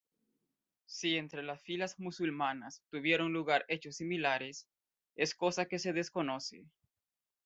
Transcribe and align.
Si 0.87 1.15
entre 1.15 1.43
las 1.43 1.61
filas 1.61 1.99
musulmanas 1.99 2.81
tuvieron 2.89 3.33
lugar 3.33 3.65
hechos 3.67 3.97
similares, 3.97 4.67
es 5.15 5.35
cosa 5.35 5.65
que 5.65 5.77
se 5.77 5.93
desconoce. 5.93 6.65